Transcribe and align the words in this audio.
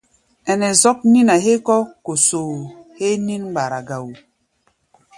Ɛnɛ 0.51 0.67
zɔ́k 0.81 0.97
nín-a 1.11 1.35
hégɔ́ 1.45 1.79
kosoo 2.05 2.53
héé 2.97 3.15
nín-mgbara 3.25 3.79
ga 3.87 3.97
wo. 4.03 4.11